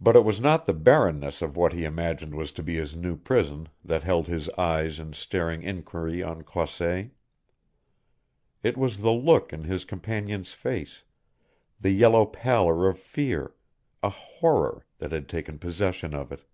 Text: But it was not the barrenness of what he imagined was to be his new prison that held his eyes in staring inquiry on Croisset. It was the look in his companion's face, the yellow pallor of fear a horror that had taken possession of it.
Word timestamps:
But 0.00 0.14
it 0.14 0.22
was 0.22 0.40
not 0.40 0.66
the 0.66 0.72
barrenness 0.72 1.42
of 1.42 1.56
what 1.56 1.72
he 1.72 1.82
imagined 1.82 2.32
was 2.32 2.52
to 2.52 2.62
be 2.62 2.76
his 2.76 2.94
new 2.94 3.16
prison 3.16 3.68
that 3.84 4.04
held 4.04 4.28
his 4.28 4.48
eyes 4.50 5.00
in 5.00 5.14
staring 5.14 5.64
inquiry 5.64 6.22
on 6.22 6.42
Croisset. 6.44 7.10
It 8.62 8.76
was 8.78 8.98
the 8.98 9.10
look 9.10 9.52
in 9.52 9.64
his 9.64 9.84
companion's 9.84 10.52
face, 10.52 11.02
the 11.80 11.90
yellow 11.90 12.24
pallor 12.24 12.86
of 12.88 13.00
fear 13.00 13.56
a 14.00 14.10
horror 14.10 14.86
that 14.98 15.10
had 15.10 15.28
taken 15.28 15.58
possession 15.58 16.14
of 16.14 16.30
it. 16.30 16.44